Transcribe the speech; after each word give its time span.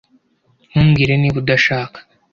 Ntumbwire 0.69 1.13
niba 1.17 1.37
udashaka. 1.43 1.97